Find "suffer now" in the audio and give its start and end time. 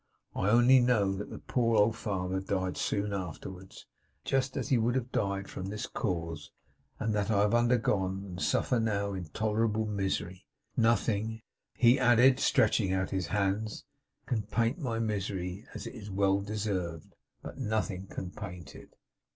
8.41-9.13